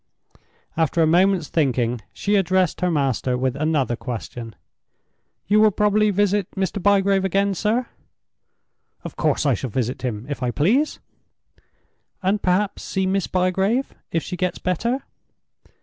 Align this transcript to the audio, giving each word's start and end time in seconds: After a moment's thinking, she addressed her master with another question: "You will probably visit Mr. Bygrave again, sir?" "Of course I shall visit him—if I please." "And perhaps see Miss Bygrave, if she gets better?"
After 0.75 1.03
a 1.03 1.05
moment's 1.05 1.47
thinking, 1.49 2.01
she 2.11 2.35
addressed 2.35 2.81
her 2.81 2.89
master 2.89 3.37
with 3.37 3.55
another 3.55 3.95
question: 3.95 4.55
"You 5.45 5.59
will 5.61 5.69
probably 5.69 6.09
visit 6.09 6.49
Mr. 6.55 6.81
Bygrave 6.81 7.23
again, 7.23 7.53
sir?" 7.53 7.85
"Of 9.03 9.15
course 9.15 9.45
I 9.45 9.53
shall 9.53 9.69
visit 9.69 10.01
him—if 10.01 10.41
I 10.41 10.49
please." 10.49 10.99
"And 12.23 12.41
perhaps 12.41 12.81
see 12.81 13.05
Miss 13.05 13.27
Bygrave, 13.27 13.93
if 14.11 14.23
she 14.23 14.35
gets 14.35 14.57
better?" 14.57 15.03